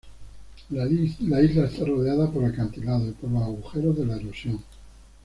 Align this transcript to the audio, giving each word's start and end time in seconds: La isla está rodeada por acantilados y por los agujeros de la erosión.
La 0.71 0.87
isla 0.89 1.65
está 1.67 1.85
rodeada 1.85 2.27
por 2.31 2.43
acantilados 2.43 3.09
y 3.09 3.11
por 3.11 3.29
los 3.29 3.43
agujeros 3.43 3.95
de 3.97 4.05
la 4.07 4.15
erosión. 4.17 4.59